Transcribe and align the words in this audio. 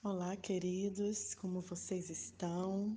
Olá, 0.00 0.36
queridos, 0.36 1.34
como 1.34 1.60
vocês 1.60 2.08
estão? 2.08 2.96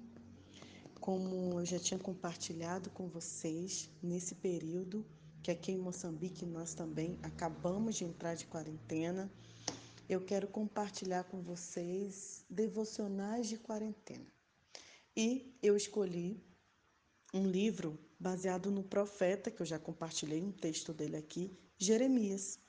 Como 1.00 1.60
eu 1.60 1.66
já 1.66 1.80
tinha 1.80 2.00
compartilhado 2.00 2.92
com 2.92 3.08
vocês 3.08 3.90
nesse 4.04 4.36
período, 4.36 5.04
que 5.42 5.50
aqui 5.50 5.72
em 5.72 5.80
Moçambique 5.80 6.46
nós 6.46 6.76
também 6.76 7.18
acabamos 7.24 7.96
de 7.96 8.04
entrar 8.04 8.36
de 8.36 8.46
quarentena, 8.46 9.32
eu 10.08 10.24
quero 10.24 10.48
compartilhar 10.48 11.24
com 11.24 11.42
vocês 11.42 12.46
devocionais 12.48 13.50
de 13.50 13.58
quarentena. 13.58 14.28
E 15.18 15.58
eu 15.60 15.76
escolhi 15.76 16.40
um 17.34 17.48
livro 17.48 17.98
baseado 18.20 18.70
no 18.70 18.84
profeta, 18.84 19.50
que 19.50 19.64
eu 19.64 19.66
já 19.66 19.80
compartilhei 19.80 20.40
um 20.40 20.52
texto 20.52 20.94
dele 20.94 21.18
aqui, 21.18 21.52
Jeremias. 21.80 22.60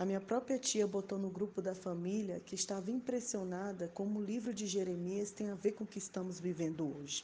A 0.00 0.04
minha 0.06 0.18
própria 0.18 0.58
tia 0.58 0.86
botou 0.86 1.18
no 1.18 1.28
grupo 1.28 1.60
da 1.60 1.74
família 1.74 2.40
que 2.46 2.54
estava 2.54 2.90
impressionada 2.90 3.86
como 3.88 4.18
o 4.18 4.24
livro 4.24 4.54
de 4.54 4.66
Jeremias 4.66 5.30
tem 5.30 5.50
a 5.50 5.54
ver 5.54 5.72
com 5.72 5.84
o 5.84 5.86
que 5.86 5.98
estamos 5.98 6.40
vivendo 6.40 6.90
hoje. 6.96 7.22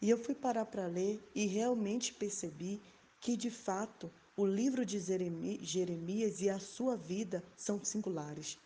E 0.00 0.08
eu 0.08 0.16
fui 0.16 0.32
parar 0.32 0.66
para 0.66 0.86
ler 0.86 1.20
e 1.34 1.46
realmente 1.46 2.14
percebi 2.14 2.80
que, 3.20 3.36
de 3.36 3.50
fato, 3.50 4.08
o 4.36 4.46
livro 4.46 4.86
de 4.86 5.00
Jeremias 5.00 6.40
e 6.40 6.48
a 6.48 6.60
sua 6.60 6.96
vida 6.96 7.42
são 7.56 7.84
singulares. 7.84 8.56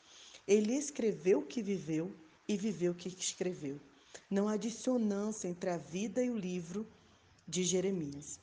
Ele 0.47 0.75
escreveu 0.75 1.39
o 1.39 1.47
que 1.47 1.63
viveu 1.63 2.13
e 2.47 2.59
viveu 2.59 2.93
o 2.93 2.95
que 2.95 3.09
escreveu. 3.09 3.81
Não 4.31 4.49
há 4.49 4.59
dissonância 4.59 5.49
entre 5.49 5.71
a 5.71 5.79
vida 5.79 6.23
e 6.23 6.29
o 6.29 6.37
livro 6.37 6.87
de 7.49 7.65
Jeremias. 7.65 8.39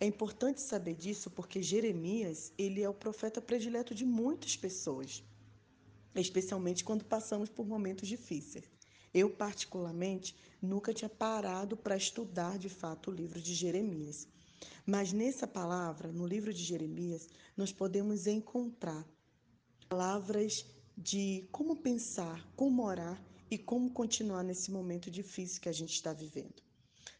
É 0.00 0.06
importante 0.06 0.60
saber 0.60 0.94
disso 0.94 1.30
porque 1.30 1.62
Jeremias, 1.62 2.52
ele 2.58 2.82
é 2.82 2.88
o 2.88 2.94
profeta 2.94 3.40
predileto 3.40 3.94
de 3.94 4.04
muitas 4.04 4.56
pessoas, 4.56 5.22
especialmente 6.14 6.84
quando 6.84 7.04
passamos 7.04 7.48
por 7.48 7.66
momentos 7.66 8.08
difíceis. 8.08 8.64
Eu, 9.12 9.30
particularmente, 9.30 10.36
nunca 10.60 10.92
tinha 10.92 11.08
parado 11.08 11.76
para 11.76 11.96
estudar 11.96 12.58
de 12.58 12.68
fato 12.68 13.10
o 13.10 13.14
livro 13.14 13.40
de 13.40 13.54
Jeremias. 13.54 14.28
Mas 14.84 15.12
nessa 15.12 15.46
palavra, 15.46 16.12
no 16.12 16.26
livro 16.26 16.52
de 16.52 16.62
Jeremias, 16.62 17.28
nós 17.56 17.72
podemos 17.72 18.26
encontrar 18.26 19.06
palavras 19.88 20.66
de 20.96 21.48
como 21.52 21.76
pensar, 21.76 22.46
como 22.56 22.84
orar 22.84 23.22
e 23.50 23.56
como 23.56 23.90
continuar 23.90 24.42
nesse 24.42 24.70
momento 24.70 25.10
difícil 25.10 25.60
que 25.60 25.68
a 25.68 25.72
gente 25.72 25.94
está 25.94 26.12
vivendo. 26.12 26.62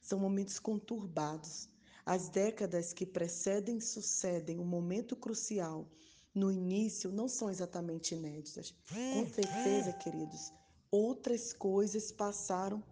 São 0.02 0.18
momentos 0.18 0.58
conturbados, 0.58 1.68
as 2.08 2.30
décadas 2.30 2.94
que 2.94 3.04
precedem 3.04 3.80
sucedem 3.80 4.58
um 4.58 4.64
momento 4.64 5.14
crucial 5.14 5.86
no 6.34 6.50
início 6.50 7.12
não 7.12 7.28
são 7.28 7.50
exatamente 7.50 8.14
inéditas. 8.14 8.74
Com 9.12 9.28
certeza, 9.28 9.92
queridos, 9.92 10.50
outras 10.90 11.52
coisas 11.52 12.10
passaram 12.10 12.82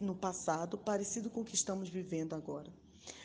no 0.00 0.14
passado 0.14 0.78
parecido 0.78 1.28
com 1.28 1.40
o 1.40 1.44
que 1.44 1.56
estamos 1.56 1.88
vivendo 1.88 2.34
agora. 2.34 2.72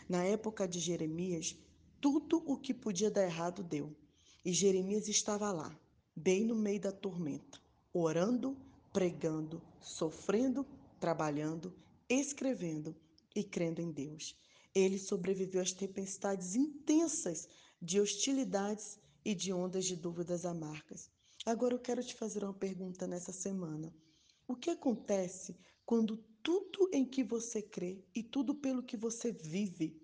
Na 0.10 0.24
época 0.24 0.68
de 0.68 0.80
Jeremias, 0.80 1.56
tudo 2.02 2.42
o 2.44 2.58
que 2.58 2.74
podia 2.74 3.12
dar 3.12 3.26
errado 3.26 3.62
deu. 3.62 3.96
E 4.44 4.52
Jeremias 4.52 5.08
estava 5.08 5.52
lá, 5.52 5.78
bem 6.16 6.44
no 6.44 6.56
meio 6.56 6.82
da 6.82 6.92
tormenta, 6.92 7.60
orando, 7.94 8.58
pregando, 8.92 9.62
sofrendo, 9.80 10.66
trabalhando, 11.00 11.72
escrevendo 12.10 12.96
e 13.36 13.44
crendo 13.44 13.82
em 13.82 13.92
Deus. 13.92 14.36
Ele 14.74 14.98
sobreviveu 14.98 15.62
às 15.62 15.72
tempestades 15.72 16.56
intensas 16.56 17.48
de 17.82 18.00
hostilidades 18.00 19.00
e 19.24 19.34
de 19.34 19.52
ondas 19.52 19.86
de 19.86 19.96
dúvidas 19.96 20.46
amargas. 20.46 21.10
Agora 21.46 21.74
eu 21.74 21.80
quero 21.80 22.04
te 22.04 22.16
fazer 22.16 22.44
uma 22.44 22.54
pergunta 22.54 23.08
nessa 23.08 23.32
semana. 23.32 23.94
O 24.48 24.56
que 24.56 24.70
acontece 24.70 25.58
quando 25.86 26.18
tudo 26.44 26.90
em 26.94 27.06
que 27.06 27.24
você 27.24 27.62
crê 27.62 28.04
e 28.14 28.24
tudo 28.24 28.56
pelo 28.56 28.84
que 28.84 28.98
você 28.98 29.32
vive 29.32 30.02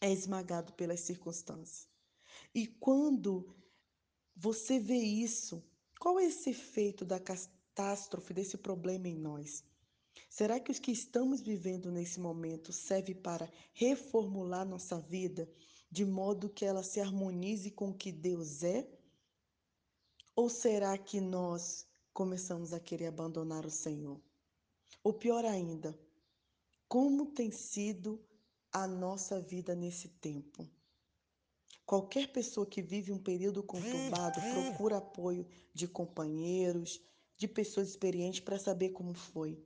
é 0.00 0.12
esmagado 0.12 0.72
pelas 0.74 1.00
circunstâncias? 1.00 1.88
E 2.54 2.66
quando 2.66 3.54
você 4.34 4.78
vê 4.78 4.96
isso, 4.96 5.62
qual 5.98 6.18
é 6.18 6.24
esse 6.24 6.50
efeito 6.50 7.04
da 7.04 7.20
catástrofe, 7.20 8.32
desse 8.32 8.56
problema 8.56 9.08
em 9.08 9.16
nós? 9.16 9.64
Será 10.28 10.60
que 10.60 10.70
os 10.70 10.78
que 10.78 10.92
estamos 10.92 11.40
vivendo 11.40 11.90
nesse 11.90 12.20
momento 12.20 12.72
serve 12.72 13.14
para 13.14 13.50
reformular 13.72 14.66
nossa 14.66 14.98
vida 15.00 15.48
de 15.90 16.04
modo 16.04 16.48
que 16.48 16.64
ela 16.64 16.82
se 16.82 17.00
harmonize 17.00 17.70
com 17.70 17.90
o 17.90 17.94
que 17.96 18.12
Deus 18.12 18.62
é? 18.62 18.88
Ou 20.36 20.48
será 20.48 20.96
que 20.96 21.20
nós 21.20 21.86
começamos 22.12 22.72
a 22.72 22.80
querer 22.80 23.06
abandonar 23.06 23.66
o 23.66 23.70
Senhor? 23.70 24.20
Ou 25.02 25.12
pior 25.12 25.44
ainda, 25.44 25.98
como 26.88 27.26
tem 27.26 27.50
sido 27.50 28.24
a 28.72 28.86
nossa 28.86 29.40
vida 29.40 29.74
nesse 29.74 30.08
tempo? 30.08 30.68
Qualquer 31.84 32.30
pessoa 32.32 32.66
que 32.66 32.80
vive 32.80 33.10
um 33.10 33.18
período 33.18 33.64
conturbado 33.64 34.40
procura 34.52 34.98
apoio 34.98 35.44
de 35.74 35.88
companheiros, 35.88 37.00
de 37.36 37.48
pessoas 37.48 37.88
experientes 37.88 38.40
para 38.40 38.58
saber 38.58 38.90
como 38.90 39.12
foi. 39.12 39.60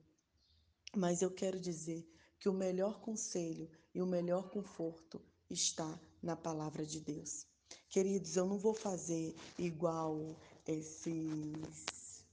Mas 0.95 1.21
eu 1.21 1.29
quero 1.29 1.59
dizer 1.59 2.07
que 2.39 2.47
o 2.47 2.53
melhor 2.53 3.01
conselho 3.01 3.69
e 3.93 4.01
o 4.01 4.05
melhor 4.05 4.49
conforto 4.49 5.21
está 5.49 5.99
na 6.21 6.35
palavra 6.35 6.85
de 6.85 6.99
Deus. 6.99 7.45
Queridos, 7.89 8.35
eu 8.35 8.45
não 8.45 8.57
vou 8.57 8.73
fazer 8.73 9.35
igual 9.57 10.35
esses 10.65 12.25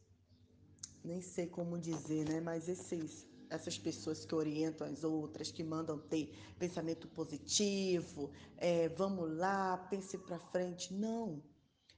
nem 1.04 1.20
sei 1.20 1.48
como 1.48 1.78
dizer, 1.78 2.28
né, 2.28 2.40
mas 2.40 2.68
esses 2.68 3.26
essas 3.50 3.78
pessoas 3.78 4.24
que 4.24 4.34
orientam 4.34 4.86
as 4.86 5.04
outras, 5.04 5.50
que 5.50 5.62
mandam 5.62 5.98
ter 5.98 6.34
pensamento 6.58 7.06
positivo, 7.08 8.30
é, 8.56 8.88
vamos 8.88 9.30
lá, 9.36 9.76
pense 9.76 10.16
para 10.16 10.38
frente. 10.38 10.94
Não, 10.94 11.42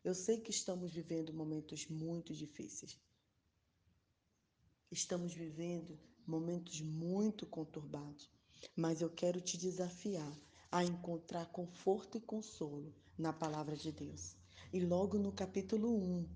eu 0.03 0.15
sei 0.15 0.41
que 0.41 0.51
estamos 0.51 0.93
vivendo 0.93 1.33
momentos 1.33 1.87
muito 1.87 2.35
difíceis. 2.35 2.99
Estamos 4.91 5.33
vivendo 5.33 5.97
momentos 6.27 6.81
muito 6.81 7.47
conturbados, 7.47 8.31
mas 8.77 9.01
eu 9.01 9.11
quero 9.11 9.41
te 9.41 9.57
desafiar 9.57 10.39
a 10.71 10.83
encontrar 10.83 11.47
conforto 11.53 12.19
e 12.19 12.21
consolo 12.21 12.95
na 13.17 13.33
palavra 13.33 13.77
de 13.77 13.93
Deus. 13.93 14.37
E 14.73 14.81
logo 14.81 15.19
no 15.19 15.31
capítulo 15.33 15.89
1 15.97 16.29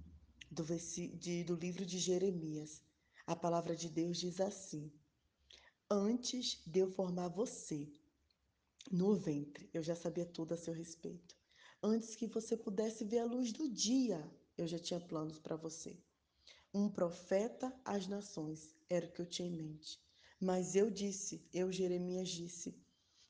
do, 0.51 0.65
de, 1.19 1.45
do 1.45 1.55
livro 1.55 1.85
de 1.85 1.99
Jeremias, 1.99 2.83
a 3.27 3.35
palavra 3.35 3.75
de 3.75 3.89
Deus 3.89 4.19
diz 4.19 4.41
assim: 4.41 4.93
Antes 5.91 6.63
de 6.67 6.81
eu 6.81 6.91
formar 6.91 7.29
você 7.29 7.91
no 8.91 9.15
ventre, 9.17 9.69
eu 9.75 9.83
já 9.83 9.97
sabia 9.97 10.25
tudo 10.25 10.55
a 10.55 10.57
seu 10.57 10.73
respeito. 10.73 11.37
Antes 11.83 12.15
que 12.15 12.27
você 12.27 12.57
pudesse 12.57 13.05
ver 13.05 13.19
a 13.19 13.25
luz 13.25 13.53
do 13.53 13.69
dia, 13.69 14.25
eu 14.57 14.67
já 14.67 14.79
tinha 14.79 15.01
planos 15.01 15.39
para 15.39 15.57
você. 15.57 15.97
Um 16.73 16.89
profeta 16.89 17.75
às 17.85 18.07
nações 18.07 18.78
era 18.89 19.07
o 19.07 19.13
que 19.13 19.21
eu 19.21 19.27
tinha 19.27 19.49
em 19.49 19.53
mente. 19.53 20.01
Mas 20.41 20.77
eu 20.77 20.91
disse, 20.91 21.47
eu, 21.53 21.71
Jeremias, 21.73 22.29
disse: 22.29 22.75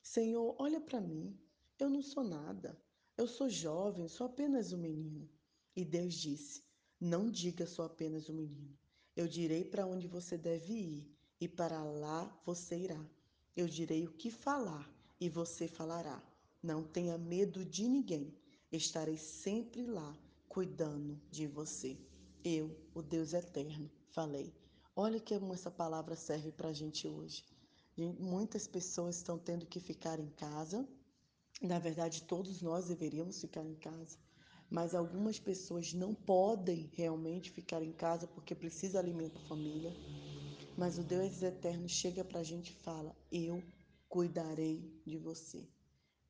Senhor, 0.01 0.55
olha 0.59 0.79
para 0.79 1.01
mim, 1.01 1.37
eu 1.77 1.89
não 1.89 2.01
sou 2.01 2.23
nada. 2.23 2.79
Eu 3.17 3.27
sou 3.27 3.49
jovem, 3.49 4.07
sou 4.07 4.27
apenas 4.27 4.71
um 4.71 4.77
menino. 4.77 5.29
E 5.75 5.83
Deus 5.83 6.13
disse: 6.13 6.63
Não 6.99 7.29
diga 7.29 7.65
sou 7.65 7.85
apenas 7.85 8.29
um 8.29 8.33
menino. 8.33 8.77
Eu 9.15 9.27
direi 9.27 9.65
para 9.65 9.85
onde 9.85 10.07
você 10.07 10.37
deve 10.37 10.73
ir, 10.73 11.17
e 11.41 11.47
para 11.47 11.83
lá 11.83 12.41
você 12.45 12.77
irá. 12.77 13.05
Eu 13.55 13.67
direi 13.67 14.05
o 14.07 14.13
que 14.13 14.31
falar, 14.31 14.89
e 15.19 15.29
você 15.29 15.67
falará. 15.67 16.23
Não 16.61 16.83
tenha 16.83 17.17
medo 17.17 17.65
de 17.65 17.87
ninguém. 17.87 18.33
Estarei 18.71 19.17
sempre 19.17 19.85
lá, 19.85 20.17
cuidando 20.47 21.19
de 21.29 21.47
você. 21.47 21.97
Eu, 22.43 22.75
o 22.93 23.01
Deus 23.01 23.33
eterno, 23.33 23.89
falei. 24.09 24.53
Olha 24.95 25.19
que 25.19 25.33
essa 25.33 25.71
palavra 25.71 26.15
serve 26.15 26.51
para 26.51 26.69
a 26.69 26.73
gente 26.73 27.07
hoje. 27.07 27.43
Muitas 27.97 28.67
pessoas 28.67 29.17
estão 29.17 29.37
tendo 29.39 29.65
que 29.65 29.79
ficar 29.79 30.19
em 30.19 30.29
casa. 30.29 30.87
Na 31.61 31.79
verdade, 31.79 32.23
todos 32.23 32.61
nós 32.61 32.87
deveríamos 32.87 33.39
ficar 33.41 33.65
em 33.65 33.75
casa. 33.75 34.17
Mas 34.69 34.93
algumas 34.93 35.39
pessoas 35.39 35.93
não 35.93 36.13
podem 36.13 36.89
realmente 36.93 37.49
ficar 37.51 37.81
em 37.81 37.91
casa 37.93 38.27
porque 38.27 38.55
precisa 38.55 38.99
alimentar 38.99 39.39
a 39.39 39.43
família. 39.43 39.97
Mas 40.75 40.97
o 40.97 41.03
Deus 41.03 41.41
eterno 41.41 41.87
chega 41.89 42.23
para 42.23 42.39
a 42.39 42.43
gente 42.43 42.69
e 42.71 42.75
fala: 42.83 43.15
Eu 43.31 43.63
cuidarei 44.07 45.01
de 45.05 45.17
você. 45.17 45.67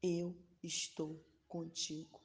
Eu 0.01 0.35
estou 0.63 1.25
contigo. 1.47 2.21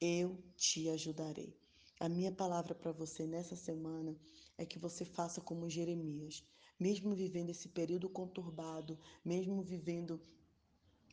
Eu 0.00 0.42
te 0.56 0.88
ajudarei. 0.88 1.58
A 2.00 2.08
minha 2.08 2.30
palavra 2.30 2.74
para 2.74 2.92
você 2.92 3.26
nessa 3.26 3.56
semana 3.56 4.16
é 4.56 4.64
que 4.64 4.78
você 4.78 5.04
faça 5.04 5.40
como 5.40 5.68
Jeremias, 5.68 6.44
mesmo 6.78 7.14
vivendo 7.14 7.50
esse 7.50 7.68
período 7.68 8.08
conturbado, 8.08 8.96
mesmo 9.24 9.60
vivendo 9.62 10.20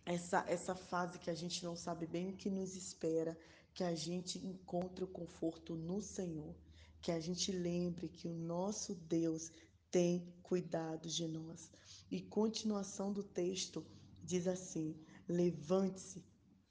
essa, 0.05 0.45
essa 0.47 0.75
fase 0.75 1.17
que 1.17 1.31
a 1.31 1.33
gente 1.33 1.63
não 1.63 1.75
sabe 1.75 2.05
bem 2.05 2.29
o 2.29 2.37
que 2.37 2.51
nos 2.51 2.75
espera, 2.75 3.35
que 3.73 3.83
a 3.83 3.95
gente 3.95 4.37
encontre 4.45 5.03
o 5.03 5.07
conforto 5.07 5.75
no 5.75 6.01
Senhor, 6.01 6.55
que 7.01 7.11
a 7.11 7.19
gente 7.19 7.51
lembre 7.51 8.07
que 8.07 8.27
o 8.27 8.33
nosso 8.33 8.93
Deus 8.93 9.51
tem 9.89 10.31
cuidado 10.43 11.09
de 11.09 11.27
nós. 11.27 11.71
E 12.11 12.21
continuação 12.21 13.11
do 13.11 13.23
texto 13.23 13.83
diz 14.23 14.47
assim: 14.47 14.95
levante-se, 15.27 16.23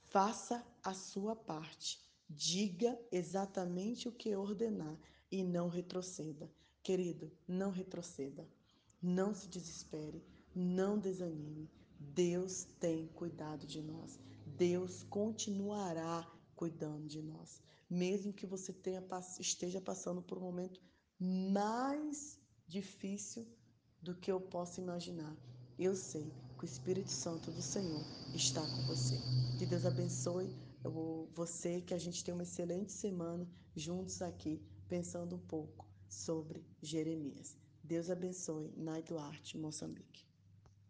faça 0.05 0.65
a 0.83 0.95
sua 0.95 1.35
parte, 1.35 2.01
diga 2.37 2.99
exatamente 3.11 4.09
o 4.09 4.13
que 4.13 4.35
ordenar 4.35 4.99
e 5.31 5.43
não 5.43 5.69
retroceda. 5.69 6.51
Querido, 6.83 7.33
não 7.47 7.71
retroceda, 7.71 8.47
não 9.01 9.35
se 9.35 9.49
desespere, 9.49 10.23
não 10.55 10.99
desanime. 10.99 11.71
Deus 11.99 12.65
tem 12.79 13.07
cuidado 13.09 13.67
de 13.67 13.81
nós. 13.81 14.21
Deus 14.47 15.03
continuará 15.05 16.31
cuidando 16.55 17.07
de 17.07 17.23
nós. 17.23 17.63
Mesmo 17.89 18.33
que 18.33 18.47
você 18.47 18.73
tenha, 18.73 19.03
esteja 19.41 19.81
passando 19.81 20.23
por 20.23 20.39
um 20.39 20.43
momento 20.43 20.81
mais 21.19 22.39
difícil 22.67 23.47
do 24.03 24.15
que 24.15 24.31
eu 24.31 24.41
posso 24.41 24.81
imaginar. 24.81 25.37
Eu 25.79 25.97
sei 25.97 26.31
que 26.59 26.65
o 26.65 26.67
Espírito 26.67 27.11
Santo 27.11 27.51
do 27.51 27.63
Senhor 27.63 28.05
está 28.35 28.61
com 28.61 28.87
você. 28.87 29.17
Que 29.59 29.67
Deus 29.67 29.85
abençoe 29.85 30.55
você, 30.91 31.81
que 31.81 31.95
a 31.95 31.99
gente 31.99 32.23
tenha 32.23 32.35
uma 32.35 32.43
excelente 32.43 32.93
semana 32.93 33.49
juntos 33.75 34.21
aqui, 34.23 34.63
pensando 34.89 35.37
um 35.37 35.47
pouco 35.47 35.89
sobre 36.09 36.65
Jeremias. 36.83 37.57
Deus 37.83 38.11
abençoe. 38.11 38.73
Nai 38.77 39.03
Duarte, 39.03 39.59
Moçambique. 39.59 40.27